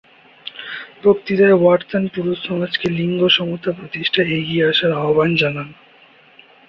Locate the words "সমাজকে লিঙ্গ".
2.47-3.21